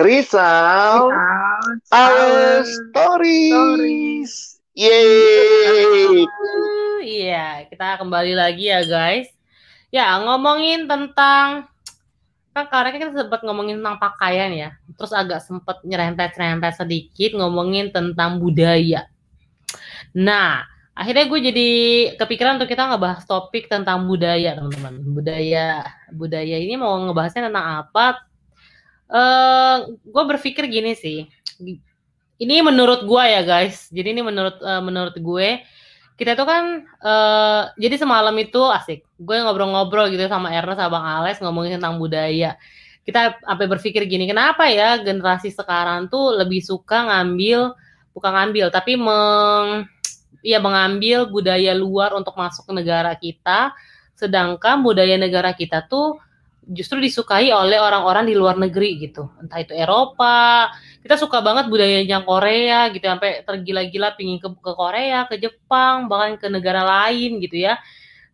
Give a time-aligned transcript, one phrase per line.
[0.00, 1.12] Risau
[1.92, 4.32] Our Stories.
[4.72, 6.24] Yeay.
[7.04, 9.28] Iya, kita kembali lagi ya guys.
[9.92, 11.68] Ya, ngomongin tentang
[12.56, 14.72] kan karena kita sempat ngomongin tentang pakaian ya.
[14.96, 19.04] Terus agak sempat nyerempet-nyerempet sedikit ngomongin tentang budaya.
[20.16, 20.64] Nah,
[20.96, 21.70] akhirnya gue jadi
[22.16, 24.96] kepikiran untuk kita ngebahas topik tentang budaya, teman-teman.
[25.12, 28.29] Budaya budaya ini mau ngebahasnya tentang apa?
[29.10, 31.26] Uh, gue berpikir gini sih.
[32.40, 33.90] Ini menurut gue ya guys.
[33.92, 35.60] Jadi ini menurut uh, menurut gue
[36.16, 39.04] kita tuh kan uh, jadi semalam itu asik.
[39.20, 42.56] Gue ngobrol-ngobrol gitu sama Ernest sama Bang Alex ngomongin tentang budaya.
[43.04, 47.72] Kita sampai berpikir gini, kenapa ya generasi sekarang tuh lebih suka ngambil
[48.14, 49.86] bukan ngambil tapi meng
[50.42, 53.72] ya mengambil budaya luar untuk masuk ke negara kita
[54.16, 56.20] sedangkan budaya negara kita tuh
[56.68, 59.28] justru disukai oleh orang-orang di luar negeri gitu.
[59.40, 65.24] Entah itu Eropa kita suka banget budayanya Korea gitu sampai tergila-gila pingin ke, ke Korea
[65.24, 67.80] ke Jepang bahkan ke negara lain gitu ya.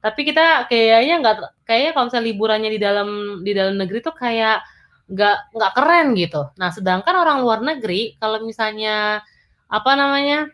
[0.03, 3.09] Tapi kita kayaknya nggak kayaknya kalau misalnya liburannya di dalam
[3.43, 4.63] di dalam negeri tuh kayak
[5.07, 6.43] nggak nggak keren gitu.
[6.59, 9.23] Nah sedangkan orang luar negeri kalau misalnya
[9.67, 10.51] apa namanya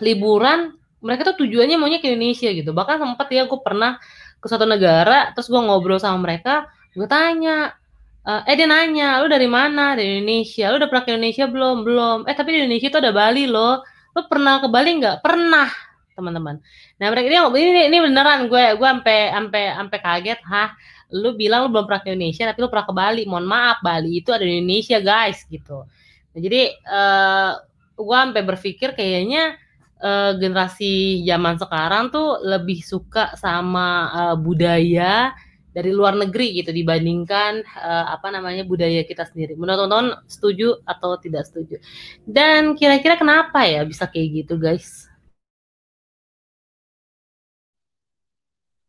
[0.00, 2.72] liburan mereka tuh tujuannya maunya ke Indonesia gitu.
[2.72, 4.00] Bahkan sempat ya gue pernah
[4.40, 7.78] ke suatu negara terus gue ngobrol sama mereka gue tanya
[8.26, 9.94] uh, eh dia nanya lu dari mana?
[9.94, 10.68] Dari Indonesia.
[10.68, 11.76] Lu udah pernah ke Indonesia belum?
[11.86, 12.18] Belum.
[12.28, 13.80] Eh tapi di Indonesia itu ada Bali loh.
[14.12, 15.24] Lu pernah ke Bali nggak?
[15.24, 15.70] Pernah
[16.18, 16.58] teman-teman.
[16.98, 20.68] Nah mereka ini ini ini beneran gue gue sampai sampai sampai kaget hah?
[21.14, 23.22] Lu bilang lu belum pernah ke Indonesia tapi lu pernah ke Bali.
[23.24, 25.86] Mohon maaf Bali itu ada di Indonesia guys gitu.
[26.34, 27.52] Nah, jadi uh,
[27.96, 29.56] gue sampai berpikir kayaknya
[30.02, 35.32] uh, generasi zaman sekarang tuh lebih suka sama uh, budaya
[35.78, 39.54] dari luar negeri gitu dibandingkan uh, apa namanya budaya kita sendiri.
[39.54, 41.78] Menurut teman-teman setuju atau tidak setuju?
[42.26, 45.06] Dan kira-kira kenapa ya bisa kayak gitu, guys?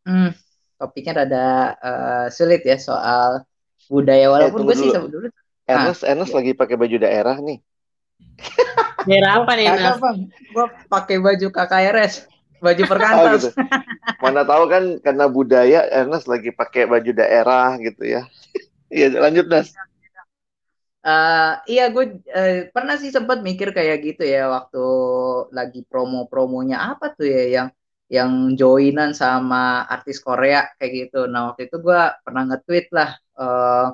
[0.02, 0.34] Hmm,
[0.82, 3.46] topiknya rada uh, sulit ya soal
[3.86, 5.30] budaya eh, walaupun eh, gue sih dulu.
[5.70, 6.38] Ernest, ah, Ernest ya.
[6.42, 7.62] lagi pakai baju daerah nih.
[9.06, 10.02] Daerah apa nih, Ernest?
[10.50, 13.24] Gue pakai baju KKRS baju perkantas.
[13.24, 13.50] Oh, gitu.
[14.24, 18.24] Mana tahu kan karena budaya Ernest lagi pakai baju daerah gitu ya.
[18.90, 19.70] Iya lanjut Nas.
[21.06, 24.82] Uh, iya gue uh, pernah sih sempat mikir kayak gitu ya waktu
[25.54, 27.68] lagi promo-promonya apa tuh ya yang
[28.10, 31.30] yang joinan sama artis Korea kayak gitu.
[31.30, 33.94] Nah waktu itu gue pernah nge-tweet lah uh,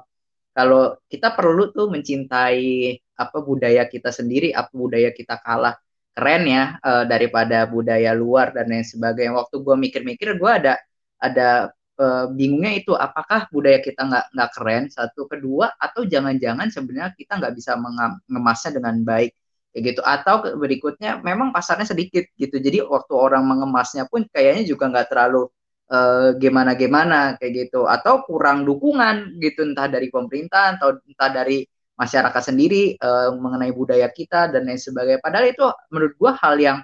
[0.55, 5.75] kalau kita perlu tuh mencintai apa budaya kita sendiri, apa budaya kita kalah
[6.15, 9.35] keren ya uh, daripada budaya luar dan lain sebagainya.
[9.35, 10.79] Waktu gue mikir-mikir, gue ada
[11.19, 14.83] ada uh, bingungnya itu apakah budaya kita nggak nggak keren?
[14.87, 15.27] Satu.
[15.27, 19.35] Kedua atau jangan-jangan sebenarnya kita nggak bisa mengemasnya dengan baik.
[19.75, 20.01] Kayak gitu.
[20.07, 22.55] Atau berikutnya memang pasarnya sedikit gitu.
[22.63, 25.51] Jadi waktu orang mengemasnya pun kayaknya juga nggak terlalu
[25.91, 27.83] uh, gimana-gimana kayak gitu.
[27.91, 34.11] Atau kurang dukungan gitu entah dari pemerintah atau entah dari masyarakat sendiri uh, mengenai budaya
[34.11, 35.23] kita dan lain sebagainya.
[35.23, 36.77] Padahal itu menurut gua hal yang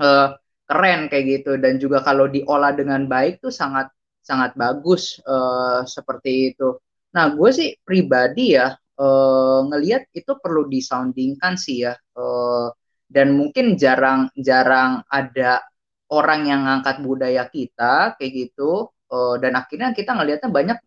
[0.00, 3.90] uh, keren kayak gitu dan juga kalau diolah dengan baik tuh sangat
[4.20, 6.78] sangat bagus uh, seperti itu.
[7.10, 8.70] Nah, gue sih pribadi ya
[9.00, 12.70] uh, ngelihat itu perlu disoundingkan sih ya uh,
[13.10, 15.64] dan mungkin jarang-jarang ada
[16.12, 20.78] orang yang ngangkat budaya kita kayak gitu uh, dan akhirnya kita ngelihatnya banyak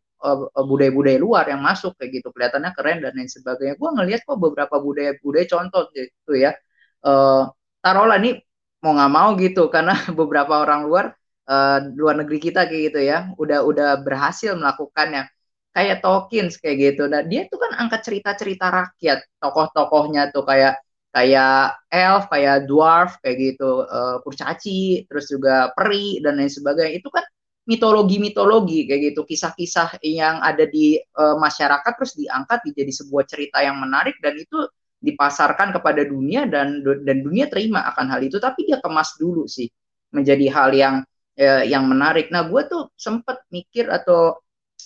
[0.56, 2.28] budaya-budaya luar yang masuk kayak gitu.
[2.32, 3.76] Kelihatannya keren dan lain sebagainya.
[3.76, 6.56] Gue ngelihat kok beberapa budaya-budaya contoh gitu ya.
[7.04, 7.52] Uh,
[7.84, 8.40] taruhlah nih
[8.84, 11.06] mau nggak mau gitu karena beberapa orang luar
[11.52, 15.28] uh, luar negeri kita kayak gitu ya udah udah berhasil melakukannya.
[15.74, 17.04] Kayak Tolkien kayak gitu.
[17.10, 19.20] Nah dia tuh kan angkat cerita-cerita rakyat.
[19.42, 20.78] Tokoh-tokohnya tuh kayak
[21.14, 23.82] kayak elf kayak dwarf kayak gitu.
[23.90, 27.02] Uh, kurcaci terus juga peri dan lain sebagainya.
[27.02, 27.26] Itu kan
[27.64, 33.80] mitologi-mitologi kayak gitu, kisah-kisah yang ada di uh, masyarakat terus diangkat menjadi sebuah cerita yang
[33.80, 34.68] menarik dan itu
[35.04, 39.68] dipasarkan kepada dunia dan dan dunia terima akan hal itu tapi dia kemas dulu sih
[40.16, 40.96] menjadi hal yang
[41.36, 42.32] eh, yang menarik.
[42.32, 44.40] Nah, gue tuh sempet mikir atau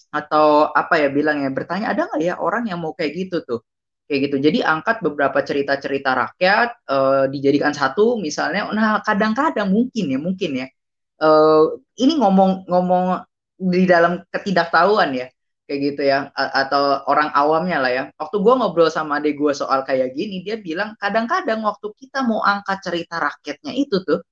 [0.09, 3.59] atau apa ya bilang ya bertanya ada nggak ya orang yang mau kayak gitu tuh
[4.07, 4.37] kayak gitu.
[4.41, 8.71] Jadi angkat beberapa cerita-cerita rakyat eh, dijadikan satu misalnya.
[8.73, 10.67] Nah, kadang-kadang mungkin ya mungkin ya
[11.21, 13.25] uh, ini ngomong-ngomong
[13.57, 15.27] di dalam ketidaktahuan ya
[15.67, 18.03] kayak gitu ya A atau orang awamnya lah ya.
[18.15, 22.39] Waktu gue ngobrol sama adik gue soal kayak gini dia bilang kadang-kadang waktu kita mau
[22.39, 24.23] angkat cerita rakyatnya itu tuh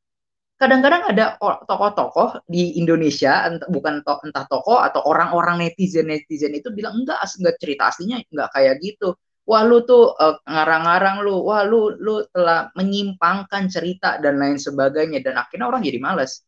[0.56, 1.36] kadang-kadang ada
[1.68, 7.20] tokoh-tokoh di Indonesia entah, bukan to entah tokoh atau orang-orang netizen netizen itu bilang enggak
[7.36, 9.20] enggak cerita aslinya enggak kayak gitu.
[9.46, 15.22] Wah lu tuh uh, ngarang-ngarang lu, wah lu lu telah menyimpangkan cerita dan lain sebagainya.
[15.22, 16.42] Dan akhirnya orang jadi males.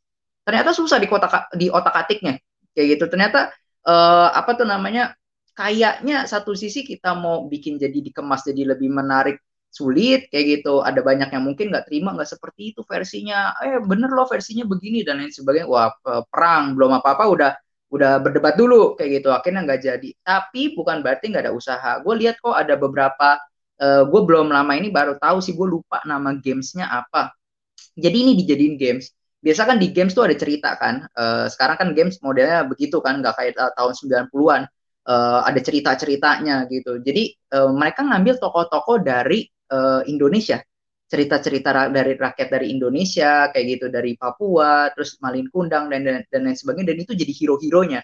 [0.47, 2.39] Ternyata susah di kotak di otak atiknya.
[2.71, 3.05] Kayak gitu.
[3.11, 3.51] Ternyata
[3.83, 5.11] uh, apa tuh namanya
[5.51, 10.79] kayaknya satu sisi kita mau bikin jadi dikemas jadi lebih menarik sulit kayak gitu.
[10.79, 13.59] Ada banyak yang mungkin nggak terima nggak seperti itu versinya.
[13.59, 15.67] Eh bener loh versinya begini dan lain sebagainya.
[15.67, 15.91] Wah
[16.31, 16.79] perang.
[16.79, 17.51] Belum apa apa udah
[17.91, 19.35] udah berdebat dulu kayak gitu.
[19.35, 20.09] Akhirnya nggak jadi.
[20.23, 21.99] Tapi bukan berarti nggak ada usaha.
[21.99, 23.35] Gue lihat kok ada beberapa
[23.83, 27.35] uh, gue belum lama ini baru tahu sih gue lupa nama gamesnya apa.
[27.97, 31.89] Jadi ini dijadiin games biasa kan di games tuh ada cerita kan uh, sekarang kan
[31.93, 33.93] games modelnya begitu kan nggak kayak uh, tahun
[34.29, 34.61] 90-an
[35.07, 36.99] uh, ada cerita-ceritanya gitu.
[37.01, 40.59] Jadi uh, mereka ngambil tokoh-tokoh dari uh, Indonesia.
[41.07, 46.41] Cerita-cerita dari rakyat dari Indonesia kayak gitu dari Papua terus Malin Kundang dan dan, dan
[46.43, 48.01] lain sebagainya dan itu jadi hero-heronya.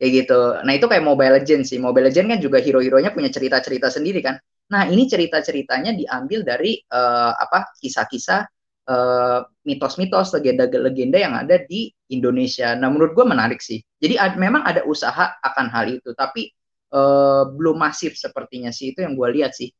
[0.00, 0.40] Kayak gitu.
[0.64, 1.76] Nah itu kayak Mobile Legends sih.
[1.76, 4.40] Mobile Legends kan juga hero-heronya punya cerita-cerita sendiri kan.
[4.72, 8.48] Nah ini cerita-ceritanya diambil dari uh, apa kisah-kisah
[8.90, 12.74] uh, mitos-mitos legenda-legenda yang ada di Indonesia.
[12.74, 13.78] Nah menurut gue menarik sih.
[14.02, 16.50] Jadi ad, memang ada usaha akan hal itu tapi
[16.90, 18.92] uh, belum masif sepertinya sih.
[18.92, 19.70] Itu yang gue lihat sih.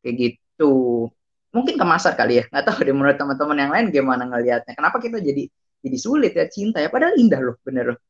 [0.00, 0.72] Kayak gitu.
[1.50, 2.44] Mungkin kemasar kali ya.
[2.50, 4.72] Nggak tahu deh menurut teman-teman yang lain gimana ngelihatnya.
[4.78, 5.50] Kenapa kita jadi
[5.84, 6.88] jadi sulit ya cinta ya?
[6.88, 8.00] Padahal indah loh bener loh.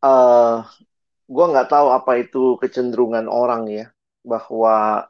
[0.00, 0.64] Uh,
[1.28, 3.86] gue nggak tahu apa itu kecenderungan orang ya
[4.24, 5.04] bahwa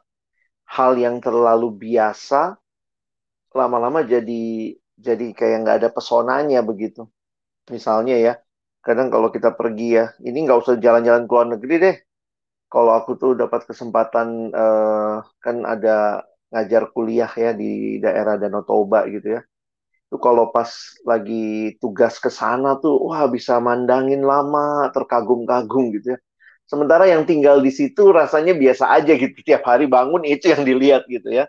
[0.67, 2.60] hal yang terlalu biasa
[3.55, 4.43] lama-lama jadi
[4.95, 7.07] jadi kayak nggak ada pesonanya begitu
[7.69, 8.33] misalnya ya
[8.81, 11.95] kadang kalau kita pergi ya ini nggak usah jalan-jalan ke luar negeri deh
[12.71, 19.07] kalau aku tuh dapat kesempatan uh, kan ada ngajar kuliah ya di daerah Danau Toba
[19.07, 19.41] gitu ya.
[20.07, 20.71] Itu kalau pas
[21.07, 26.19] lagi tugas ke sana tuh wah bisa mandangin lama, terkagum-kagum gitu ya.
[26.67, 29.35] Sementara yang tinggal di situ rasanya biasa aja gitu.
[29.47, 31.47] Tiap hari bangun itu yang dilihat gitu ya.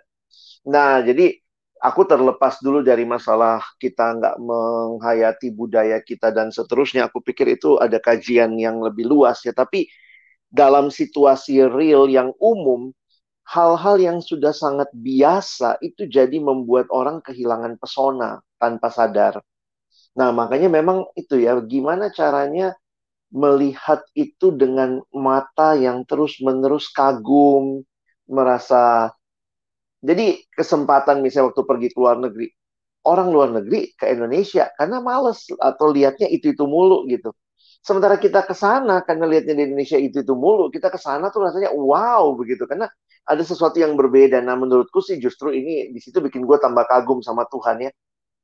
[0.67, 1.42] Nah, jadi
[1.83, 7.11] aku terlepas dulu dari masalah kita nggak menghayati budaya kita dan seterusnya.
[7.11, 9.51] Aku pikir itu ada kajian yang lebih luas ya.
[9.51, 9.91] Tapi
[10.47, 12.95] dalam situasi real yang umum,
[13.51, 19.43] hal-hal yang sudah sangat biasa itu jadi membuat orang kehilangan pesona tanpa sadar.
[20.15, 22.77] Nah, makanya memang itu ya, gimana caranya
[23.33, 27.81] melihat itu dengan mata yang terus-menerus kagum,
[28.29, 29.11] merasa
[30.03, 32.51] jadi kesempatan misalnya waktu pergi ke luar negeri,
[33.07, 37.31] orang luar negeri ke Indonesia karena males atau lihatnya itu-itu mulu gitu.
[37.83, 41.47] Sementara kita ke sana karena lihatnya di Indonesia itu itu mulu, kita ke sana tuh
[41.47, 42.91] rasanya wow begitu karena
[43.27, 44.43] ada sesuatu yang berbeda.
[44.43, 47.91] Nah menurutku sih justru ini di situ bikin gue tambah kagum sama Tuhan ya.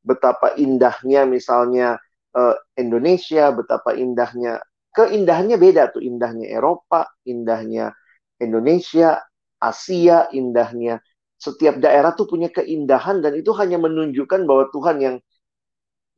[0.02, 1.98] Betapa indahnya misalnya
[2.38, 4.62] uh, Indonesia, betapa indahnya
[4.94, 7.94] keindahannya beda tuh indahnya Eropa, indahnya
[8.38, 9.22] Indonesia,
[9.58, 11.02] Asia, indahnya
[11.38, 15.16] setiap daerah tuh punya keindahan dan itu hanya menunjukkan bahwa Tuhan yang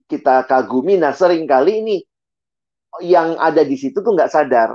[0.08, 0.96] kita kagumi.
[0.96, 1.96] Nah sering kali ini
[2.98, 4.74] yang ada di situ tuh nggak sadar.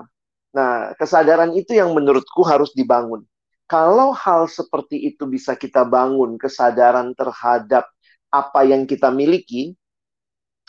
[0.55, 3.27] Nah, kesadaran itu yang menurutku harus dibangun.
[3.67, 7.83] Kalau hal seperti itu bisa kita bangun, kesadaran terhadap
[8.31, 9.75] apa yang kita miliki,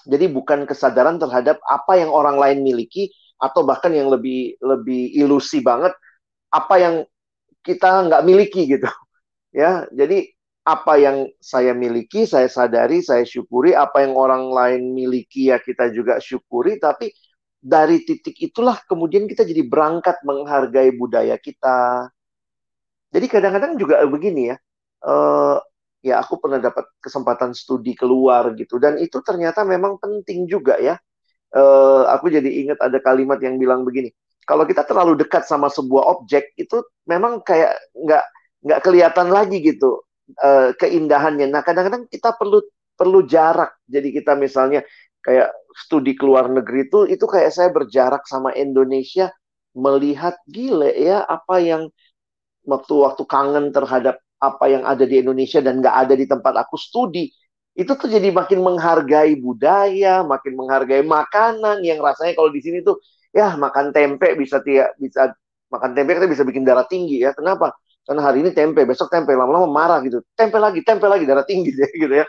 [0.03, 5.63] jadi bukan kesadaran terhadap apa yang orang lain miliki, atau bahkan yang lebih lebih ilusi
[5.63, 5.95] banget,
[6.51, 6.95] apa yang
[7.63, 8.91] kita nggak miliki gitu.
[9.57, 10.29] Ya, jadi
[10.69, 13.73] apa yang saya miliki, saya sadari, saya syukuri.
[13.73, 16.77] Apa yang orang lain miliki ya kita juga syukuri.
[16.77, 17.09] Tapi
[17.57, 22.13] dari titik itulah kemudian kita jadi berangkat menghargai budaya kita.
[23.15, 24.57] Jadi kadang-kadang juga begini ya,
[25.09, 25.57] uh,
[26.05, 31.01] ya aku pernah dapat kesempatan studi keluar gitu dan itu ternyata memang penting juga ya.
[31.57, 34.13] Uh, aku jadi ingat ada kalimat yang bilang begini,
[34.45, 38.25] kalau kita terlalu dekat sama sebuah objek itu memang kayak nggak
[38.67, 40.03] nggak kelihatan lagi gitu
[40.43, 41.47] uh, keindahannya.
[41.47, 42.59] Nah kadang-kadang kita perlu
[42.99, 43.79] perlu jarak.
[43.87, 44.83] Jadi kita misalnya
[45.23, 49.31] kayak studi ke luar negeri itu itu kayak saya berjarak sama Indonesia
[49.77, 51.83] melihat gile ya apa yang
[52.65, 57.29] waktu-waktu kangen terhadap apa yang ada di Indonesia dan nggak ada di tempat aku studi
[57.77, 62.97] itu tuh jadi makin menghargai budaya, makin menghargai makanan yang rasanya kalau di sini tuh
[63.37, 65.37] ya makan tempe bisa tiap bisa
[65.69, 67.37] makan tempe kita bisa bikin darah tinggi ya.
[67.37, 67.77] Kenapa?
[68.07, 70.23] Karena hari ini tempe, besok tempe, lama-lama marah gitu.
[70.39, 72.27] Tempe lagi, tempe lagi, darah tinggi gitu ya.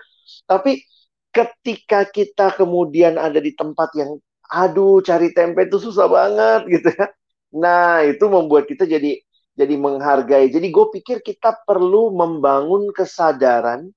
[0.50, 0.82] Tapi
[1.30, 4.18] ketika kita kemudian ada di tempat yang
[4.50, 7.06] aduh cari tempe itu susah banget gitu ya.
[7.54, 9.22] Nah, itu membuat kita jadi
[9.58, 10.50] jadi menghargai.
[10.54, 13.90] Jadi gue pikir kita perlu membangun kesadaran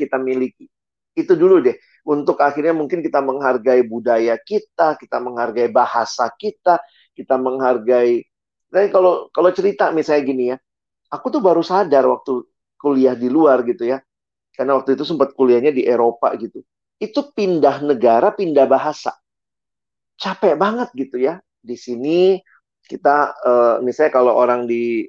[0.00, 0.64] kita miliki.
[1.12, 1.76] Itu dulu deh.
[2.08, 6.80] Untuk akhirnya mungkin kita menghargai budaya kita, kita menghargai bahasa kita,
[7.12, 8.24] kita menghargai.
[8.70, 10.56] Tapi kalau kalau cerita misalnya gini ya,
[11.10, 12.46] aku tuh baru sadar waktu
[12.78, 13.98] kuliah di luar gitu ya,
[14.54, 16.62] karena waktu itu sempat kuliahnya di Eropa gitu.
[17.02, 19.12] Itu pindah negara, pindah bahasa.
[20.14, 21.42] Capek banget gitu ya.
[21.60, 22.38] Di sini
[22.86, 25.04] kita uh, misalnya kalau orang di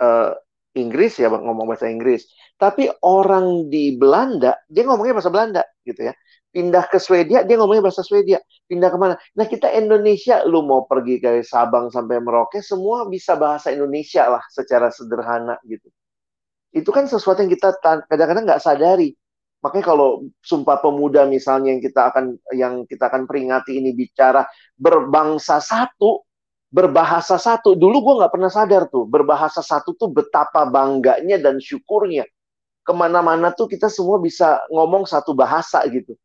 [0.00, 0.32] uh,
[0.76, 2.28] Inggris ya ngomong bahasa Inggris,
[2.60, 6.14] tapi orang di Belanda dia ngomongnya bahasa Belanda gitu ya.
[6.56, 8.40] Pindah ke Swedia dia ngomongnya bahasa Swedia.
[8.64, 9.20] Pindah ke mana?
[9.36, 14.40] Nah kita Indonesia, lu mau pergi ke Sabang sampai Merauke, semua bisa bahasa Indonesia lah
[14.48, 15.84] secara sederhana gitu.
[16.72, 17.76] Itu kan sesuatu yang kita
[18.08, 19.12] kadang-kadang nggak sadari.
[19.60, 22.24] Makanya kalau Sumpah Pemuda misalnya yang kita akan
[22.56, 24.48] yang kita akan peringati ini bicara
[24.80, 26.24] berbangsa satu,
[26.72, 27.76] berbahasa satu.
[27.76, 32.24] Dulu gue nggak pernah sadar tuh, berbahasa satu tuh betapa bangganya dan syukurnya.
[32.80, 36.16] Ke mana-mana tuh kita semua bisa ngomong satu bahasa gitu.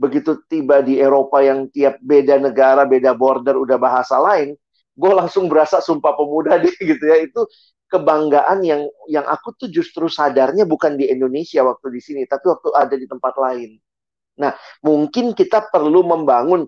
[0.00, 4.56] Begitu tiba di Eropa yang tiap beda negara, beda border, udah bahasa lain,
[4.96, 7.20] gue langsung berasa sumpah pemuda deh gitu ya.
[7.20, 7.44] Itu
[7.92, 12.68] kebanggaan yang yang aku tuh justru sadarnya bukan di Indonesia waktu di sini, tapi waktu
[12.72, 13.76] ada di tempat lain.
[14.40, 16.64] Nah, mungkin kita perlu membangun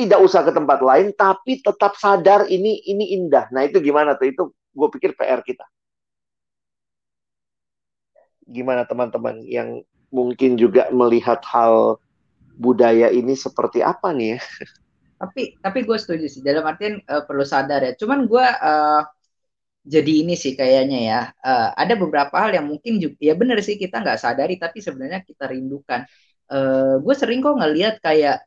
[0.00, 3.52] tidak usah ke tempat lain, tapi tetap sadar ini ini indah.
[3.52, 4.32] Nah itu gimana tuh?
[4.32, 5.68] Itu gue pikir PR kita.
[8.48, 12.00] Gimana teman-teman yang mungkin juga melihat hal
[12.60, 14.38] budaya ini seperti apa nih ya?
[15.20, 16.44] Tapi tapi gue setuju sih.
[16.44, 17.92] Dalam artian uh, perlu sadar ya.
[17.96, 19.00] Cuman gue uh,
[19.80, 21.20] jadi ini sih kayaknya ya.
[21.40, 25.24] Uh, ada beberapa hal yang mungkin juga ya benar sih kita nggak sadari, tapi sebenarnya
[25.24, 26.04] kita rindukan.
[26.50, 28.44] Uh, gue sering kok ngelihat kayak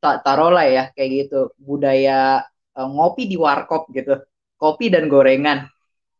[0.00, 2.44] taruhlah ya kayak gitu budaya
[2.76, 4.20] uh, ngopi di warkop gitu
[4.60, 5.70] kopi dan gorengan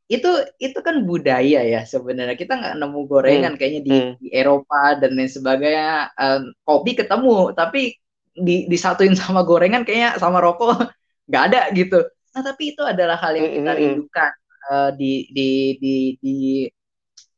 [0.08, 2.34] itu itu kan budaya ya sebenarnya.
[2.34, 3.58] Kita nggak nemu gorengan hmm.
[3.60, 4.12] kayaknya di, hmm.
[4.24, 6.16] di Eropa dan lain sebagainya.
[6.16, 7.92] Um, kopi ketemu tapi
[8.32, 10.88] di disatuin sama gorengan kayaknya sama rokok
[11.28, 12.00] nggak ada gitu.
[12.32, 14.30] Nah tapi itu adalah hal yang kita hmm, hmm, rindukan
[14.72, 16.36] uh, di di di di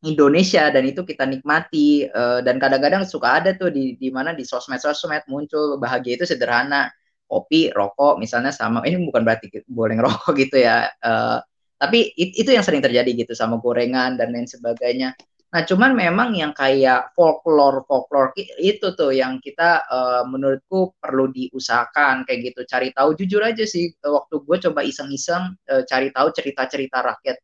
[0.00, 4.46] Indonesia dan itu kita nikmati uh, dan kadang-kadang suka ada tuh di di mana di
[4.46, 6.86] sosmed-sosmed muncul bahagia itu sederhana.
[7.30, 11.38] Kopi rokok misalnya sama ini bukan berarti boleh ngerokok gitu ya uh,
[11.80, 15.16] tapi it, itu yang sering terjadi gitu sama gorengan dan lain sebagainya
[15.50, 18.30] nah cuman memang yang kayak folklore folklore
[18.62, 23.90] itu tuh yang kita uh, menurutku perlu diusahakan kayak gitu cari tahu jujur aja sih
[23.98, 27.36] waktu gue coba iseng-iseng uh, cari tahu cerita-cerita rakyat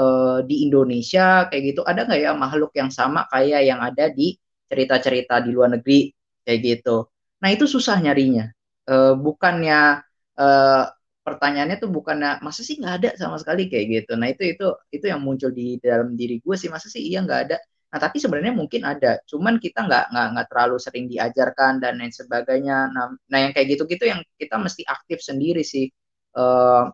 [0.00, 4.40] uh, di Indonesia kayak gitu ada nggak ya makhluk yang sama kayak yang ada di
[4.70, 6.14] cerita-cerita di luar negeri
[6.46, 7.10] kayak gitu.
[7.42, 8.46] Nah itu susah nyarinya.
[8.86, 10.02] Uh, bukannya
[10.38, 10.84] uh,
[11.30, 14.12] pertanyaannya tuh bukannya masa sih nggak ada sama sekali kayak gitu.
[14.18, 17.40] Nah itu itu itu yang muncul di dalam diri gue sih masa sih iya nggak
[17.46, 17.56] ada.
[17.90, 22.14] Nah tapi sebenarnya mungkin ada, cuman kita nggak nggak nggak terlalu sering diajarkan dan lain
[22.14, 22.90] sebagainya.
[22.94, 25.86] Nah, nah yang kayak gitu-gitu yang kita mesti aktif sendiri sih.
[26.34, 26.86] Uh,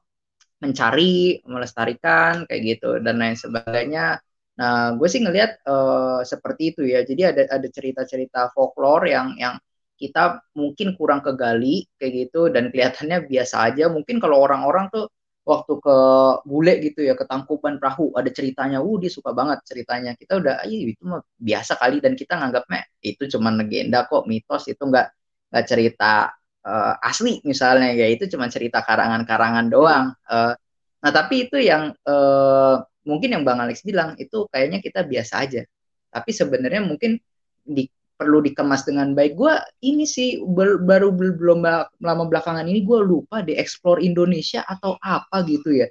[0.62, 4.16] mencari, melestarikan kayak gitu dan lain sebagainya.
[4.56, 7.04] Nah, gue sih ngelihat uh, seperti itu ya.
[7.04, 9.60] Jadi ada ada cerita-cerita folklore yang yang
[9.96, 13.88] kita mungkin kurang kegali kayak gitu dan kelihatannya biasa aja.
[13.88, 15.08] Mungkin kalau orang-orang tuh
[15.46, 15.96] waktu ke
[16.42, 20.12] bule gitu ya ke tangkuban perahu ada ceritanya, uh dia suka banget ceritanya.
[20.18, 24.66] Kita udah, ayo itu mah biasa kali dan kita nganggapnya itu cuma legenda kok, mitos
[24.68, 25.08] itu nggak
[25.54, 26.34] nggak cerita
[26.66, 30.06] uh, asli misalnya ya itu cuma cerita karangan-karangan doang.
[30.26, 30.52] Uh,
[31.00, 35.62] nah tapi itu yang uh, mungkin yang Bang Alex bilang itu kayaknya kita biasa aja.
[36.10, 37.22] Tapi sebenarnya mungkin
[37.62, 39.36] di, perlu dikemas dengan baik.
[39.36, 39.52] Gue
[39.84, 41.60] ini sih ber, baru belum
[42.00, 45.86] lama belakangan ini gue lupa di explore Indonesia atau apa gitu ya.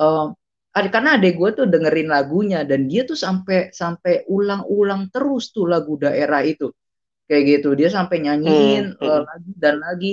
[0.00, 0.32] Uh,
[0.72, 5.96] karena adek gue tuh dengerin lagunya dan dia tuh sampai sampai ulang-ulang terus tuh lagu
[6.00, 6.72] daerah itu.
[7.28, 10.12] Kayak gitu dia sampai nyanyiin hmm, uh, lagi dan lagi.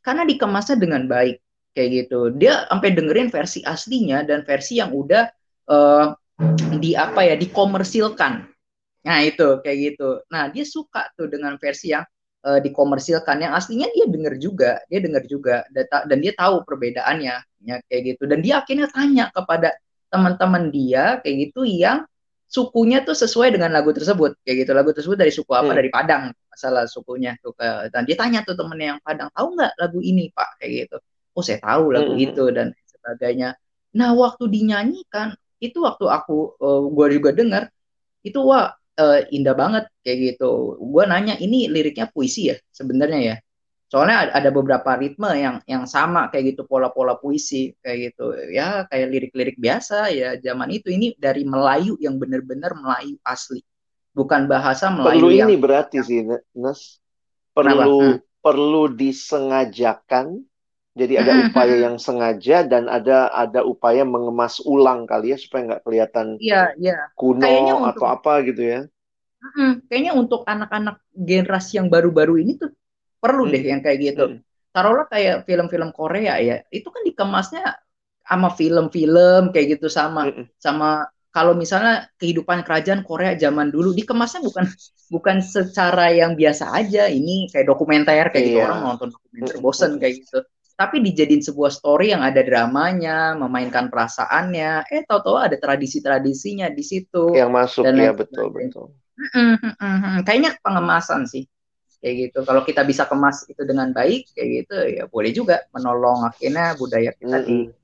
[0.00, 1.38] Karena dikemasnya dengan baik
[1.74, 2.34] kayak gitu.
[2.34, 5.30] Dia sampai dengerin versi aslinya dan versi yang udah
[5.70, 6.06] uh,
[6.80, 8.49] di apa ya dikomersilkan
[9.00, 10.20] nah itu kayak gitu.
[10.28, 12.04] Nah dia suka tuh dengan versi yang
[12.44, 17.34] uh, dikomersilkan yang aslinya dia denger juga dia denger juga data dan dia tahu perbedaannya
[17.64, 18.28] ya kayak gitu.
[18.28, 19.72] Dan dia akhirnya tanya kepada
[20.10, 22.04] teman-teman dia kayak gitu yang
[22.50, 24.72] sukunya tuh sesuai dengan lagu tersebut kayak gitu.
[24.76, 25.72] Lagu tersebut dari suku apa?
[25.72, 25.78] Hmm.
[25.78, 29.72] dari Padang masalah sukunya tuh ke dan dia tanya tuh temennya yang Padang tahu nggak
[29.80, 30.60] lagu ini Pak?
[30.60, 30.96] Kayak gitu.
[31.32, 32.26] Oh saya tahu lagu hmm.
[32.26, 33.56] itu dan sebagainya.
[33.96, 37.62] Nah waktu dinyanyikan itu waktu aku uh, eh, gue juga dengar
[38.24, 40.76] itu wah uh, indah banget kayak gitu.
[40.76, 42.56] Gue nanya ini liriknya puisi ya?
[42.68, 43.36] Sebenarnya ya.
[43.90, 48.36] Soalnya ada beberapa ritme yang yang sama kayak gitu pola-pola puisi kayak gitu.
[48.54, 50.94] Ya kayak lirik-lirik biasa ya zaman itu.
[50.94, 53.64] Ini dari Melayu yang benar-benar Melayu asli.
[54.14, 56.18] Bukan bahasa Melayu perlu yang, ini berarti yang, sih
[56.54, 57.02] Nas
[57.50, 58.18] perlu hmm.
[58.38, 60.46] perlu disengajakan
[61.00, 65.82] Jadi ada upaya yang sengaja dan ada ada upaya mengemas ulang kali ya supaya nggak
[65.88, 67.08] kelihatan Iya, iya.
[67.16, 68.80] kuno Kayaknya untuk atau apa gitu ya.
[69.40, 72.70] Mm, kayaknya untuk anak-anak generasi yang baru-baru ini tuh
[73.16, 73.52] perlu Hmm.
[73.56, 74.24] deh yang kayak gitu.
[74.28, 74.38] Hmm.
[74.70, 77.64] Taruhlah kayak film-film Korea ya, itu kan dikemasnya
[78.22, 80.46] sama film-film kayak gitu sama Mm-mm.
[80.60, 84.66] sama kalau misalnya kehidupan kerajaan Korea zaman dulu dikemasnya bukan
[85.10, 88.66] bukan secara yang biasa aja, ini kayak dokumenter kayak gitu Iya.
[88.68, 90.38] orang nonton dokumenter bosen kayak gitu.
[90.80, 97.36] Tapi dijadiin sebuah story yang ada dramanya, memainkan perasaannya, eh tahu-tahu ada tradisi-tradisinya di situ
[97.36, 98.86] Yang masuk dan ya betul betul.
[99.20, 100.20] Mm, mm, mm, mm.
[100.24, 101.44] Kayaknya pengemasan sih
[102.00, 102.38] kayak gitu.
[102.48, 107.12] Kalau kita bisa kemas itu dengan baik kayak gitu ya boleh juga menolong akhirnya budaya
[107.12, 107.76] kita di, Mm-mm.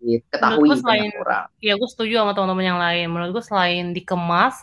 [0.00, 1.44] Diketahui Menurut gue selain orang.
[1.60, 3.06] ya gue setuju sama teman-teman yang lain.
[3.12, 4.54] Menurut gue selain dikemas,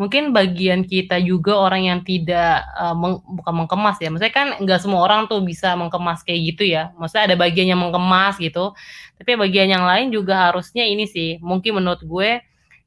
[0.00, 4.08] mungkin bagian kita juga orang yang tidak eh, meng- bukan mengkemas ya.
[4.12, 6.90] Maksudnya kan nggak semua orang tuh bisa mengkemas kayak gitu ya.
[6.98, 8.72] Maksudnya ada bagian yang mengkemas gitu.
[9.20, 11.36] Tapi bagian yang lain juga harusnya ini sih.
[11.40, 12.40] Mungkin menurut gue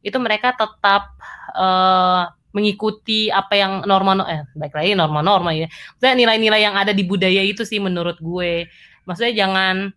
[0.03, 1.15] itu mereka tetap
[1.55, 2.23] eh,
[2.53, 5.65] mengikuti apa yang norma eh baik lagi norma-norma ya.
[5.97, 8.69] Maksudnya nilai-nilai yang ada di budaya itu sih menurut gue.
[9.09, 9.89] Maksudnya jangan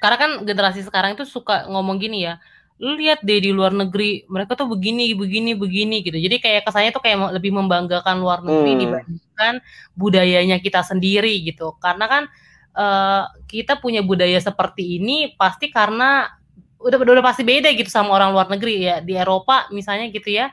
[0.00, 2.40] karena kan generasi sekarang itu suka ngomong gini ya
[2.80, 6.16] lu lihat deh di luar negeri mereka tuh begini begini begini gitu.
[6.16, 8.80] Jadi kayak kesannya tuh kayak lebih membanggakan luar negeri Hmm.
[8.80, 9.54] dibandingkan
[9.92, 11.76] budayanya kita sendiri gitu.
[11.76, 12.22] Karena kan
[12.72, 16.32] eh, kita punya budaya seperti ini pasti karena
[16.80, 18.88] udah udah pasti beda gitu sama orang luar negeri.
[18.88, 20.48] Ya di Eropa misalnya gitu ya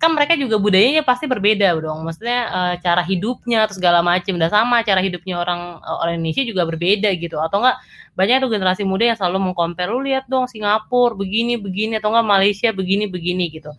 [0.00, 2.04] kan mereka juga budayanya pasti berbeda dong.
[2.04, 6.62] Maksudnya eh, cara hidupnya atau segala macam dan sama cara hidupnya orang orang Indonesia juga
[6.64, 7.36] berbeda gitu.
[7.40, 7.76] Atau enggak
[8.14, 12.00] banyak tuh generasi muda yang selalu mengcompare lu lihat dong Singapura begini begini.
[12.00, 13.70] Atau enggak Malaysia begini begini gitu.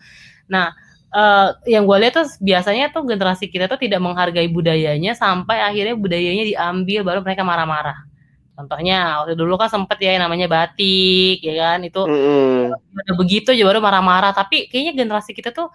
[0.52, 0.74] Nah
[1.14, 5.96] eh, yang gue lihat tuh biasanya tuh generasi kita tuh tidak menghargai budayanya sampai akhirnya
[5.98, 8.15] budayanya diambil baru mereka marah-marah
[8.58, 11.80] contohnya waktu dulu kan sempet ya yang namanya batik ya kan?
[11.88, 12.72] Itu Mm-mm.
[12.96, 14.32] udah begitu aja baru marah-marah.
[14.32, 15.68] Tapi kayaknya generasi kita tuh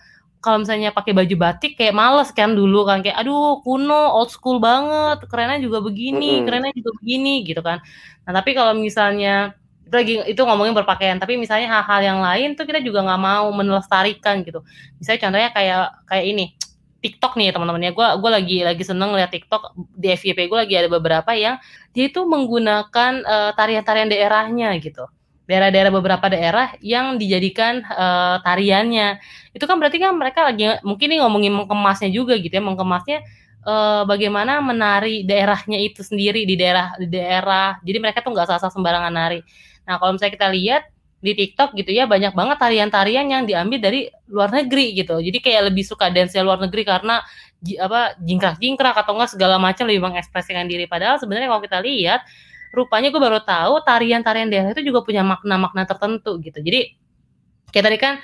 [0.45, 2.99] kalau misalnya pakai baju batik kayak males kan dulu kan.
[3.05, 5.17] Kayak aduh kuno old school banget.
[5.31, 6.47] Kerennya juga begini Mm-mm.
[6.49, 7.79] kerennya juga begini gitu kan.
[8.25, 9.53] Nah tapi kalau misalnya
[9.87, 11.19] itu lagi itu ngomongin berpakaian.
[11.23, 14.63] Tapi misalnya hal-hal yang lain tuh kita juga nggak mau melestarikan gitu.
[14.99, 16.45] Misalnya contohnya kayak kayak ini
[17.01, 17.93] TikTok nih teman-teman ya.
[17.97, 19.73] Gue gue lagi lagi seneng lihat TikTok.
[19.97, 21.57] Di FYP gue lagi ada beberapa yang
[21.97, 25.09] dia itu menggunakan eh, tarian-tarian daerahnya gitu.
[25.49, 29.19] Daerah-daerah beberapa daerah yang dijadikan eh, tariannya.
[29.57, 32.63] Itu kan berarti kan mereka lagi mungkin nih ngomongin mengemasnya juga gitu ya.
[32.63, 33.25] Mengemasnya
[33.65, 37.81] eh, bagaimana menari daerahnya itu sendiri di daerah di daerah.
[37.81, 39.41] Jadi mereka tuh nggak asal sembarangan nari.
[39.89, 40.83] Nah kalau misalnya kita lihat
[41.21, 45.21] di TikTok gitu ya banyak banget tarian-tarian yang diambil dari luar negeri gitu.
[45.21, 47.21] Jadi kayak lebih suka dance luar negeri karena
[47.77, 50.89] apa jingkrak-jingkrak atau enggak segala macam lebih mengekspresikan diri.
[50.89, 52.25] Padahal sebenarnya kalau kita lihat
[52.73, 56.57] rupanya gue baru tahu tarian-tarian daerah itu juga punya makna-makna tertentu gitu.
[56.65, 56.97] Jadi
[57.71, 58.15] kayak tadi kan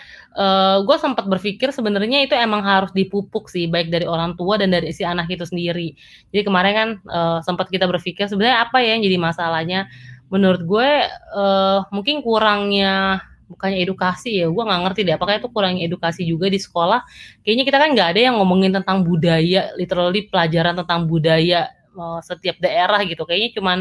[0.84, 4.92] gue sempat berpikir sebenarnya itu emang harus dipupuk sih baik dari orang tua dan dari
[4.92, 5.92] si anak itu sendiri.
[6.32, 9.80] Jadi kemarin kan eh, sempat kita berpikir sebenarnya apa ya yang jadi masalahnya
[10.32, 15.14] menurut gue eh, mungkin kurangnya bukannya edukasi ya gue nggak ngerti deh.
[15.14, 17.06] Apakah itu kurangnya edukasi juga di sekolah?
[17.46, 22.56] Kayaknya kita kan nggak ada yang ngomongin tentang budaya literally pelajaran tentang budaya eh, setiap
[22.58, 23.22] daerah gitu.
[23.22, 23.78] Kayaknya cuman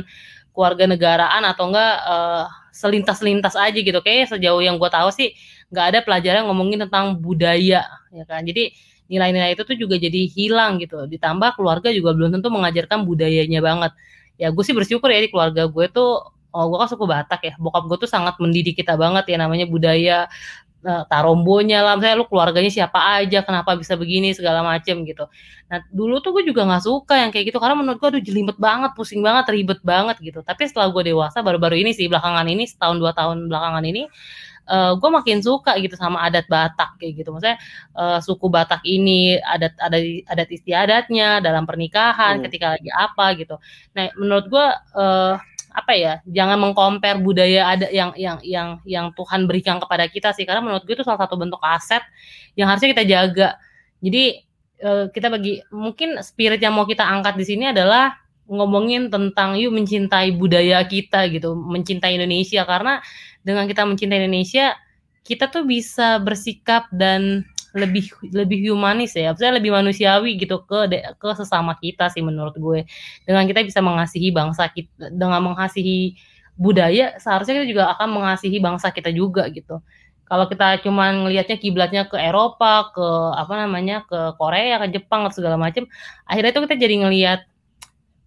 [0.55, 3.99] keluarga negaraan atau enggak eh, selintas-lintas aja gitu.
[4.05, 5.33] Kayak sejauh yang gue tahu sih
[5.73, 7.81] nggak ada pelajaran ngomongin tentang budaya
[8.13, 8.45] ya kan?
[8.45, 8.75] Jadi
[9.09, 11.05] nilai-nilai itu tuh juga jadi hilang gitu.
[11.09, 13.91] Ditambah keluarga juga belum tentu mengajarkan budayanya banget.
[14.37, 17.53] Ya gue sih bersyukur ya di keluarga gue tuh oh gue kan suku Batak ya.
[17.59, 20.17] Bokap gue tuh sangat mendidik kita banget ya namanya budaya
[20.85, 21.93] eh, tarombonya lah.
[21.99, 25.27] Misalnya lu keluarganya siapa aja kenapa bisa begini segala macem gitu.
[25.69, 28.57] Nah dulu tuh gue juga nggak suka yang kayak gitu karena menurut gue aduh jelimet
[28.61, 30.39] banget pusing banget ribet banget gitu.
[30.45, 34.07] Tapi setelah gue dewasa baru-baru ini sih belakangan ini setahun dua tahun belakangan ini
[34.65, 37.29] eh gue makin suka gitu sama adat Batak kayak gitu.
[37.33, 37.57] Maksudnya
[37.97, 42.43] eh, suku Batak ini adat adat adat istiadatnya dalam pernikahan Hmm.
[42.49, 43.55] ketika lagi apa gitu.
[43.97, 44.65] Nah menurut gue
[45.01, 45.33] eh,
[45.75, 50.47] apa ya jangan mengcompare budaya ada yang yang yang yang Tuhan berikan kepada kita sih.
[50.47, 52.01] Karena menurut gue itu salah satu bentuk aset
[52.55, 53.59] yang harusnya kita jaga.
[53.99, 54.23] Jadi
[54.79, 58.15] eh, kita bagi mungkin spirit yang mau kita angkat di sini adalah
[58.47, 61.53] ngomongin tentang yuk mencintai budaya kita gitu.
[61.59, 62.63] Mencintai Indonesia.
[62.63, 63.03] Karena
[63.43, 64.79] dengan kita mencintai Indonesia
[65.25, 67.43] kita tuh bisa bersikap dan
[67.75, 70.87] lebih lebih humanis ya, maksudnya lebih manusiawi gitu ke
[71.19, 72.87] ke sesama kita sih menurut gue.
[73.27, 76.15] Dengan kita bisa mengasihi bangsa kita, dengan mengasihi
[76.55, 79.83] budaya, seharusnya kita juga akan mengasihi bangsa kita juga gitu.
[80.25, 83.07] Kalau kita cuman ngelihatnya kiblatnya ke Eropa, ke
[83.37, 85.85] apa namanya, ke Korea, ke Jepang atau segala macam,
[86.25, 87.39] akhirnya itu kita jadi ngelihat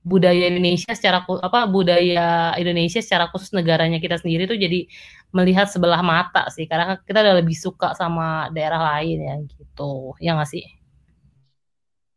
[0.06, 4.88] budaya Indonesia secara apa budaya Indonesia secara khusus negaranya kita sendiri tuh jadi
[5.28, 10.32] melihat sebelah mata sih karena kita udah lebih suka sama daerah lain ya gitu ya
[10.36, 10.64] nggak sih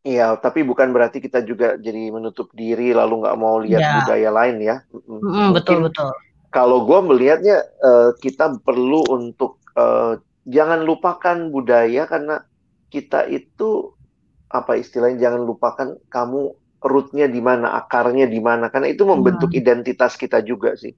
[0.02, 3.94] Iya, tapi bukan berarti kita juga jadi menutup diri lalu nggak mau lihat ya.
[4.02, 4.76] budaya lain ya.
[4.90, 6.10] Mm, betul betul.
[6.50, 10.18] Kalau gue melihatnya uh, kita perlu untuk uh,
[10.50, 12.42] jangan lupakan budaya karena
[12.90, 13.94] kita itu
[14.50, 19.62] apa istilahnya jangan lupakan kamu rootnya di mana, akarnya di mana, karena itu membentuk hmm.
[19.62, 20.98] identitas kita juga sih.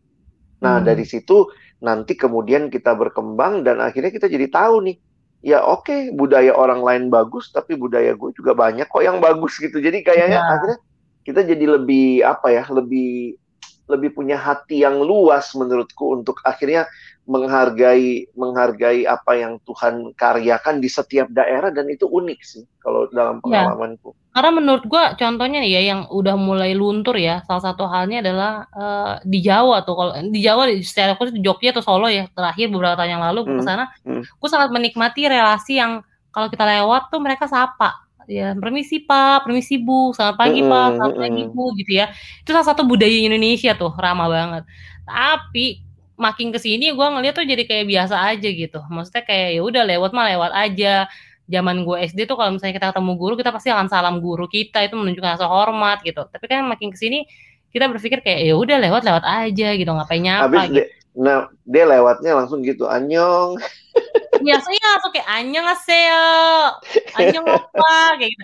[0.63, 0.87] Nah hmm.
[0.87, 1.51] dari situ
[1.83, 4.97] nanti kemudian kita berkembang dan akhirnya kita jadi tahu nih,
[5.43, 9.59] ya oke okay, budaya orang lain bagus, tapi budaya gue juga banyak kok yang bagus
[9.59, 9.83] gitu.
[9.83, 10.47] Jadi kayaknya ya.
[10.47, 10.79] akhirnya
[11.27, 13.35] kita jadi lebih apa ya, lebih
[13.91, 16.87] lebih punya hati yang luas menurutku untuk akhirnya
[17.23, 23.39] menghargai menghargai apa yang Tuhan karyakan di setiap daerah dan itu unik sih kalau dalam
[23.47, 23.63] iya.
[23.63, 24.11] pengalamanku.
[24.11, 24.19] Ya.
[24.33, 29.13] Karena menurut gua contohnya ya yang udah mulai luntur ya salah satu halnya adalah uh,
[29.23, 32.67] di Jawa tuh kalau di Jawa di secara khusus di Jogja atau Solo ya terakhir
[32.67, 33.51] beberapa tahun yang lalu hmm.
[33.55, 34.21] ke sana, hmm.
[34.27, 39.75] gue sangat menikmati relasi yang kalau kita lewat tuh mereka sapa ya permisi pak permisi
[39.79, 43.91] bu selamat pagi pak selamat pagi bu gitu ya itu salah satu budaya Indonesia tuh
[43.99, 44.63] ramah banget
[45.03, 45.83] tapi
[46.17, 48.79] makin ke sini gue ngeliat tuh jadi kayak biasa aja gitu.
[48.89, 51.09] Maksudnya kayak ya udah lewat mah lewat aja.
[51.43, 54.79] Zaman gue SD tuh kalau misalnya kita ketemu guru kita pasti akan salam guru kita
[54.85, 56.23] itu menunjukkan rasa hormat gitu.
[56.23, 57.27] Tapi kan makin ke sini
[57.73, 60.75] kita berpikir kayak ya udah lewat lewat aja gitu ngapain nyapa Habis gitu.
[60.77, 60.85] Dia,
[61.17, 63.57] nah dia lewatnya langsung gitu anyong.
[64.45, 66.27] Ya saya langsung kayak anyong aseo.
[67.19, 68.43] Anyong apa kayak gitu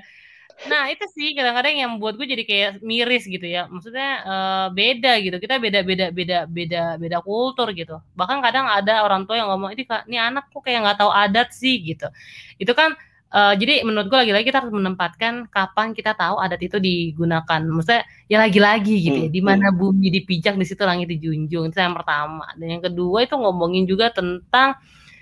[0.68, 3.72] Nah itu sih kadang-kadang yang buat gue jadi kayak miris gitu ya.
[3.72, 5.40] Maksudnya uh, beda gitu.
[5.40, 8.04] Kita beda beda beda beda beda kultur gitu.
[8.20, 11.56] Bahkan kadang ada orang tua yang ngomong ini ini anak kok kayak nggak tahu adat
[11.56, 12.12] sih gitu.
[12.60, 13.00] Itu kan
[13.32, 17.62] uh, jadi menurut gue lagi-lagi kita harus menempatkan kapan kita tahu adat itu digunakan.
[17.64, 19.30] Maksudnya ya lagi-lagi gitu ya.
[19.32, 19.80] Di mana hmm.
[19.80, 21.72] bumi dipijak di situ langit dijunjung.
[21.72, 22.52] Itu yang pertama.
[22.60, 24.76] Dan yang kedua itu ngomongin juga tentang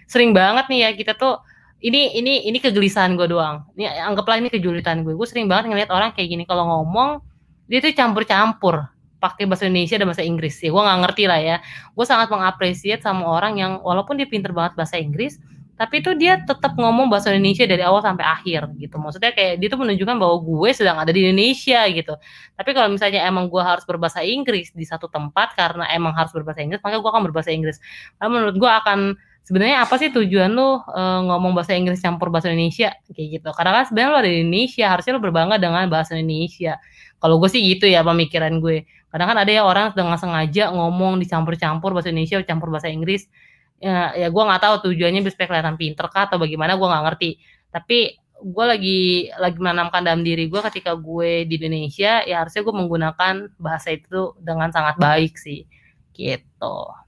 [0.07, 1.43] sering banget nih ya kita tuh
[1.81, 3.65] ini ini ini kegelisahan gue doang.
[3.77, 5.13] Ini anggaplah ini kejulitan gue.
[5.13, 7.21] Gue sering banget ngeliat orang kayak gini kalau ngomong
[7.69, 8.89] dia tuh campur-campur.
[9.17, 10.61] Pakai bahasa Indonesia dan bahasa Inggris.
[10.61, 11.57] Ya gue nggak ngerti lah ya.
[11.93, 15.41] Gue sangat mengapresiasi sama orang yang walaupun dia pinter banget bahasa Inggris
[15.77, 18.97] tapi itu dia tetap ngomong bahasa Indonesia dari awal sampai akhir gitu.
[18.97, 22.17] Maksudnya kayak dia tuh menunjukkan bahwa gue sedang ada di Indonesia gitu.
[22.57, 26.65] Tapi kalau misalnya emang gue harus berbahasa Inggris di satu tempat karena emang harus berbahasa
[26.65, 27.77] Inggris maka gue akan berbahasa Inggris.
[28.17, 28.99] Karena menurut gue akan
[29.47, 30.75] sebenarnya apa sih tujuan lu uh,
[31.23, 32.91] ngomong bahasa Inggris campur bahasa Indonesia?
[33.07, 33.49] Kayak gitu.
[33.55, 36.75] Karena kan sebenarnya lu ada di Indonesia harusnya lu berbangga dengan bahasa Indonesia.
[37.23, 38.83] Kalau gue sih gitu ya pemikiran gue.
[39.07, 43.31] Kadang kan ada ya orang dengan sengaja ngomong dicampur-campur bahasa Indonesia campur bahasa Inggris.
[43.79, 47.29] Ya, ya gue nggak tahu tujuannya bisa kelihatan pinter kah atau bagaimana gue nggak ngerti.
[47.71, 47.99] Tapi
[48.37, 48.99] gue lagi
[49.39, 54.35] lagi menanamkan dalam diri gue ketika gue di Indonesia ya harusnya gue menggunakan bahasa itu
[54.43, 55.63] dengan sangat baik sih.
[56.11, 57.06] Gitu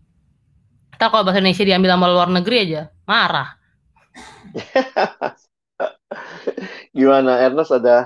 [0.99, 3.55] Ntar kalau bahasa Indonesia diambil sama luar negeri aja, marah.
[6.97, 8.03] Gimana Ernest ada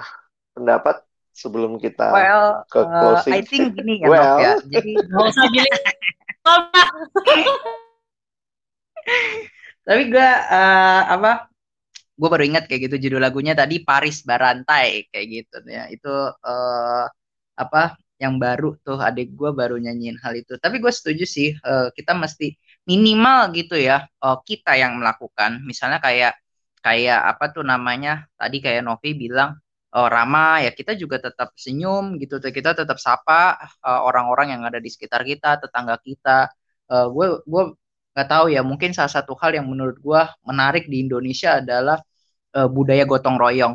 [0.53, 1.01] pendapat
[1.33, 3.33] sebelum kita well, ke uh, closing?
[3.33, 4.37] Uh, I think gini ya, well.
[4.37, 4.61] ya.
[4.61, 5.73] Jadi nggak usah pilih.
[9.89, 11.49] Tapi gue uh, apa?
[12.13, 15.89] Gue baru ingat kayak gitu judul lagunya tadi Paris Barantai kayak gitu ya.
[15.89, 17.05] Itu uh,
[17.57, 17.97] apa?
[18.21, 20.61] Yang baru tuh adik gue baru nyanyiin hal itu.
[20.61, 22.53] Tapi gue setuju sih uh, kita mesti
[22.89, 25.63] minimal gitu ya uh, kita yang melakukan.
[25.63, 26.33] Misalnya kayak
[26.83, 28.27] kayak apa tuh namanya?
[28.39, 29.55] Tadi kayak Novi bilang
[29.95, 34.79] uh, ramah ya kita juga tetap senyum gitu kita tetap sapa orang orang-orang yang ada
[34.83, 36.51] di sekitar kita tetangga kita.
[36.87, 37.63] Gue uh, gue
[38.13, 41.97] nggak tahu ya mungkin salah satu hal yang menurut gue menarik di Indonesia adalah
[42.53, 43.73] uh, budaya gotong royong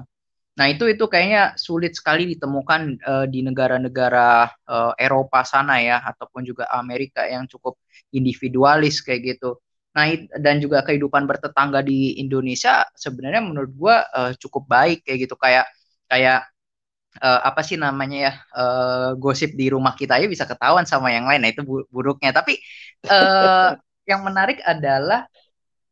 [0.59, 6.43] Nah, itu itu kayaknya sulit sekali ditemukan uh, di negara-negara uh, Eropa sana ya ataupun
[6.43, 7.79] juga Amerika yang cukup
[8.11, 9.63] individualis kayak gitu.
[9.95, 10.11] Nah,
[10.43, 15.67] dan juga kehidupan bertetangga di Indonesia sebenarnya menurut gua uh, cukup baik kayak gitu kayak
[16.11, 16.51] kayak
[17.23, 21.27] uh, apa sih namanya ya uh, gosip di rumah kita ya bisa ketahuan sama yang
[21.31, 21.39] lain.
[21.47, 22.35] Nah, itu buruknya.
[22.35, 22.59] Tapi
[23.07, 23.79] uh,
[24.11, 25.31] yang menarik adalah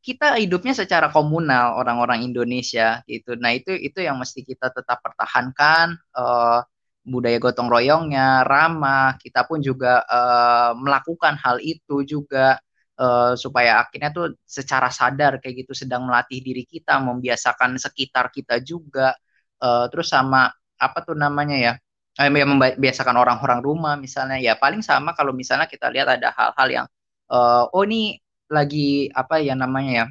[0.06, 3.34] kita hidupnya secara komunal orang-orang Indonesia gitu.
[3.34, 6.62] Nah itu itu yang mesti kita tetap pertahankan uh,
[7.02, 9.18] budaya gotong royongnya, ramah.
[9.18, 12.54] Kita pun juga uh, melakukan hal itu juga
[13.02, 18.62] uh, supaya akhirnya tuh secara sadar kayak gitu sedang melatih diri kita, membiasakan sekitar kita
[18.62, 19.10] juga.
[19.58, 21.74] Uh, terus sama apa tuh namanya ya?
[22.16, 26.86] yang membiasakan orang-orang rumah misalnya ya paling sama kalau misalnya kita lihat ada hal-hal yang
[27.28, 28.16] uh, oh ini
[28.50, 30.06] lagi apa ya namanya ya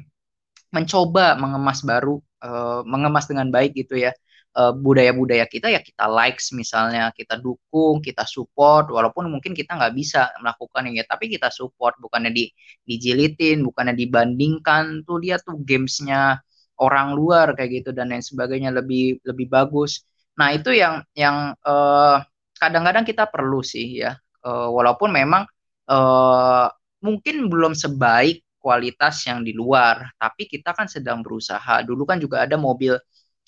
[0.74, 4.12] mencoba mengemas baru uh, mengemas dengan baik gitu ya
[4.56, 9.94] uh, budaya-budaya kita ya kita likes misalnya kita dukung kita support walaupun mungkin kita nggak
[9.96, 12.44] bisa melakukan ya tapi kita support bukannya di
[12.84, 16.40] dijilitin bukannya dibandingkan tuh dia tuh gamesnya
[16.80, 20.04] orang luar kayak gitu dan lain sebagainya lebih lebih bagus.
[20.36, 22.20] Nah itu yang yang uh,
[22.60, 25.48] kadang-kadang kita perlu sih ya uh, walaupun memang
[25.88, 26.68] uh,
[27.06, 31.86] mungkin belum sebaik kualitas yang di luar tapi kita kan sedang berusaha.
[31.86, 32.98] Dulu kan juga ada mobil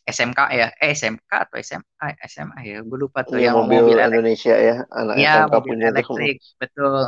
[0.08, 3.98] SMK ya, eh SMK atau SMA, SMA ya, gue lupa tuh ya, yang mobil, mobil
[4.00, 6.56] Indonesia ya, anak ya, SMK mobil punya elektrik, tuh.
[6.62, 7.02] betul.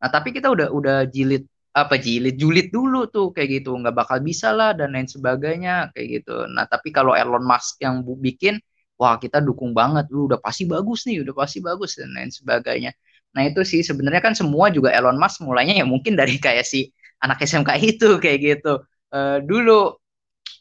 [0.00, 1.44] Nah tapi kita udah udah jilid
[1.76, 3.76] apa jilid julid dulu tuh kayak gitu.
[3.76, 6.48] Nggak bakal bisa lah dan lain sebagainya kayak gitu.
[6.48, 8.56] Nah tapi kalau Elon Musk yang bikin
[8.96, 10.08] wah kita dukung banget.
[10.08, 12.96] Lu udah pasti bagus nih udah pasti bagus dan lain sebagainya
[13.36, 16.88] nah itu sih sebenarnya kan semua juga Elon Musk mulainya ya mungkin dari kayak si
[17.20, 18.80] anak SMK itu kayak gitu
[19.12, 20.00] uh, dulu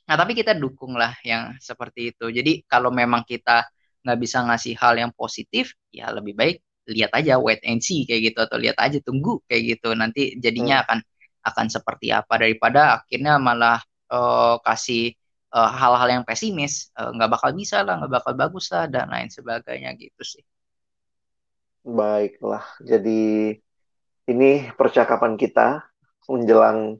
[0.05, 2.29] Nah, tapi kita dukung lah yang seperti itu.
[2.29, 3.65] Jadi kalau memang kita
[4.05, 8.29] nggak bisa ngasih hal yang positif, ya lebih baik lihat aja wait and see kayak
[8.29, 9.97] gitu atau lihat aja tunggu kayak gitu.
[9.97, 10.85] Nanti jadinya hmm.
[10.85, 10.99] akan
[11.45, 13.77] akan seperti apa daripada akhirnya malah
[14.09, 15.13] uh, kasih
[15.53, 19.29] eh, hal-hal yang pesimis uh, nggak bakal bisa lah, nggak bakal bagus lah dan lain
[19.33, 20.43] sebagainya gitu sih.
[21.85, 23.53] Baiklah, jadi
[24.25, 25.85] ini percakapan kita
[26.25, 26.97] menjelang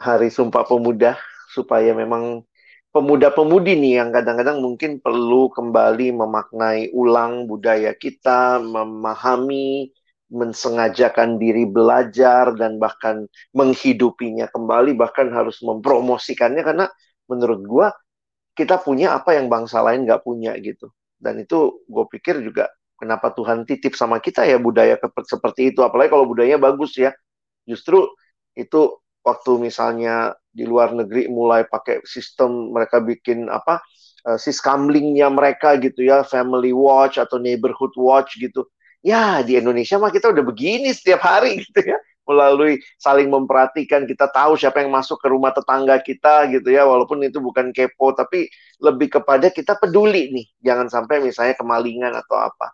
[0.00, 1.20] Hari Sumpah Pemuda
[1.52, 2.40] supaya memang
[2.88, 9.92] pemuda-pemudi nih yang kadang-kadang mungkin perlu kembali memaknai ulang budaya kita, memahami,
[10.32, 16.88] mensengajakan diri belajar dan bahkan menghidupinya kembali, bahkan harus mempromosikannya karena
[17.28, 17.92] menurut gua
[18.56, 20.88] kita punya apa yang bangsa lain nggak punya gitu.
[21.20, 22.72] Dan itu gue pikir juga
[23.04, 24.96] kenapa Tuhan titip sama kita ya budaya
[25.28, 25.84] seperti itu.
[25.84, 27.12] Apalagi kalau budayanya bagus ya.
[27.68, 28.08] Justru
[28.56, 33.84] itu waktu misalnya di luar negeri mulai pakai sistem mereka bikin apa
[34.28, 38.64] uh, siskamlingnya mereka gitu ya family watch atau neighborhood watch gitu.
[39.04, 42.00] Ya di Indonesia mah kita udah begini setiap hari gitu ya.
[42.24, 46.88] Melalui saling memperhatikan kita tahu siapa yang masuk ke rumah tetangga kita gitu ya.
[46.88, 48.48] Walaupun itu bukan kepo tapi
[48.80, 50.46] lebih kepada kita peduli nih.
[50.64, 52.72] Jangan sampai misalnya kemalingan atau apa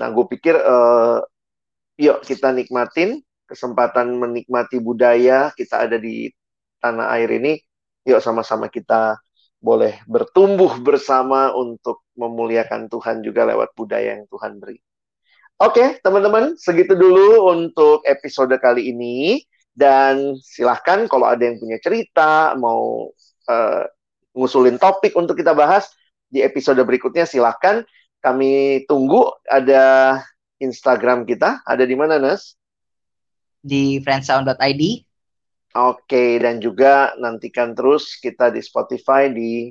[0.00, 1.20] nah gue pikir uh,
[2.00, 6.32] yuk kita nikmatin kesempatan menikmati budaya kita ada di
[6.80, 7.60] tanah air ini,
[8.08, 9.20] yuk sama-sama kita
[9.60, 14.80] boleh bertumbuh bersama untuk memuliakan Tuhan juga lewat budaya yang Tuhan beri.
[15.60, 19.44] Oke, teman-teman, segitu dulu untuk episode kali ini.
[19.70, 23.12] Dan silahkan kalau ada yang punya cerita, mau
[23.46, 23.84] uh,
[24.32, 25.92] ngusulin topik untuk kita bahas
[26.32, 27.84] di episode berikutnya, silahkan.
[28.20, 30.20] Kami tunggu ada
[30.60, 31.64] Instagram kita.
[31.64, 32.60] Ada di mana, Nas?
[33.60, 34.82] di friendsound.id.
[35.70, 39.70] Oke, dan juga nantikan terus kita di Spotify di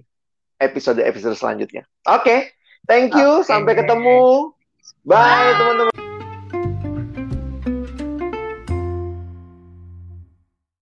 [0.55, 1.83] episode-episode selanjutnya.
[2.07, 2.55] Oke,
[2.87, 3.43] thank you.
[3.43, 3.51] Okay.
[3.51, 4.55] Sampai ketemu.
[5.03, 6.08] Bye, teman-teman.